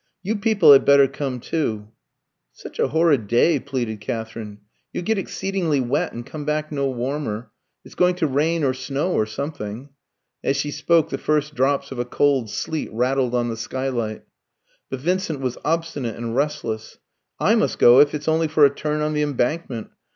You 0.23 0.35
people 0.35 0.71
had 0.73 0.83
better 0.83 1.07
come 1.07 1.39
too." 1.39 1.89
"It's 2.51 2.63
such 2.63 2.79
a 2.79 2.87
horrid 2.87 3.27
day," 3.27 3.59
pleaded 3.59 4.01
Katherine. 4.01 4.57
"You'll 4.91 5.03
get 5.03 5.19
exceedingly 5.19 5.79
wet, 5.79 6.11
and 6.11 6.25
come 6.25 6.43
back 6.43 6.71
no 6.71 6.89
warmer. 6.89 7.51
It's 7.85 7.93
going 7.93 8.15
to 8.15 8.25
rain 8.25 8.63
or 8.63 8.73
snow, 8.73 9.11
or 9.11 9.27
something." 9.27 9.89
As 10.43 10.57
she 10.57 10.71
spoke, 10.71 11.09
the 11.11 11.19
first 11.19 11.53
drops 11.53 11.91
of 11.91 11.99
a 11.99 12.05
cold 12.05 12.49
sleet 12.49 12.89
rattled 12.91 13.35
on 13.35 13.49
the 13.49 13.55
skylight. 13.57 14.23
But 14.89 15.01
Vincent 15.01 15.39
was 15.39 15.59
obstinate 15.63 16.15
and 16.15 16.35
restless. 16.35 16.97
"I 17.39 17.53
must 17.53 17.77
go, 17.77 17.99
if 17.99 18.15
it's 18.15 18.27
only 18.27 18.47
for 18.47 18.65
a 18.65 18.73
turn 18.73 19.01
on 19.01 19.13
the 19.13 19.21
Embankment. 19.21 19.91